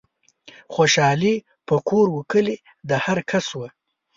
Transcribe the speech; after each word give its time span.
خوشحالي 0.73 1.35
په 1.67 1.75
کور 1.89 2.07
و 2.11 2.17
کلي 2.31 2.57
د 2.89 2.91
هرکس 3.05 3.45
وه 3.57 3.69